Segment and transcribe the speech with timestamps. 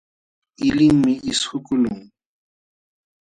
[0.57, 1.83] Qilinmi qisququlqun.